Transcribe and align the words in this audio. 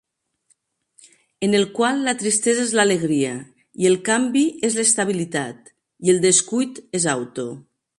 En 1.47 1.53
el 1.57 1.65
qual 1.79 2.01
la 2.07 2.15
tristesa 2.23 2.65
és 2.69 2.73
l'alegria, 2.79 3.35
i 3.85 3.89
el 3.93 4.01
canvi 4.11 4.45
és 4.71 4.81
l'estabilitat, 4.81 5.73
i 6.09 6.17
el 6.17 6.27
descuit 6.29 6.87
és 7.03 7.11
auto. 7.19 7.51